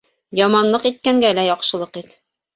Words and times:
Яманлыҡ 0.39 0.87
иткәнгә 0.91 1.31
лә 1.41 1.45
яҡшылыҡ 1.51 2.03
ит. 2.05 2.19